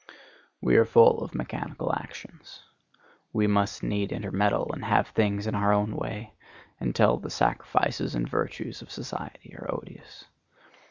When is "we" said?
0.61-0.77, 3.33-3.45